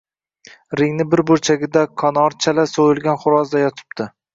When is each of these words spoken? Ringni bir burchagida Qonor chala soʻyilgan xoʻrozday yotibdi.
Ringni 0.81 1.05
bir 1.11 1.23
burchagida 1.33 1.85
Qonor 2.05 2.39
chala 2.47 2.69
soʻyilgan 2.77 3.25
xoʻrozday 3.27 3.69
yotibdi. 3.71 4.15